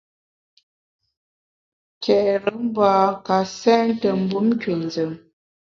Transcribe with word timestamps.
Ke’re 2.03 2.51
mbâ 2.65 2.91
ka 3.25 3.37
sente 3.59 4.07
mbum 4.21 4.47
nkünzùm. 4.55 5.11